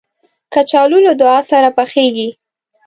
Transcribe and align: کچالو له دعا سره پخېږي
کچالو 0.53 0.97
له 1.05 1.13
دعا 1.21 1.39
سره 1.51 1.69
پخېږي 1.77 2.29